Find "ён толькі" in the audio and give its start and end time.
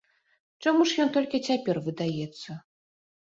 1.03-1.41